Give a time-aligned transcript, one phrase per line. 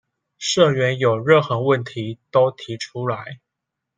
[0.39, 3.39] 社員有任何問題都提出來